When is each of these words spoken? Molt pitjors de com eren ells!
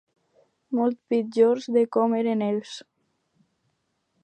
Molt 0.79 0.97
pitjors 1.13 1.69
de 1.77 1.85
com 1.97 2.17
eren 2.23 2.43
ells! 2.49 2.73